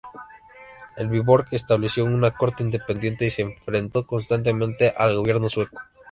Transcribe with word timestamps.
En 0.97 1.11
Viborg 1.11 1.49
estableció 1.51 2.05
una 2.05 2.31
corte 2.31 2.63
independiente 2.63 3.27
y 3.27 3.29
se 3.29 3.43
enfrentó 3.43 4.07
constantemente 4.07 4.91
al 4.97 5.15
gobierno 5.15 5.47
sueco. 5.47 5.77